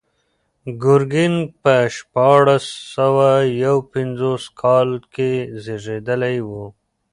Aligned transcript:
ګورګین 0.81 1.33
په 1.61 1.73
شپاړس 1.95 2.65
سوه 2.95 3.29
یو 3.63 3.75
پنځوس 3.93 4.43
کال 4.61 4.89
کې 5.13 5.31
زېږېدلی 5.63 6.37
و. 6.47 6.49